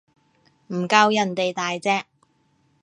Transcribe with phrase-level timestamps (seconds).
[0.69, 2.07] 唔夠人哋大隻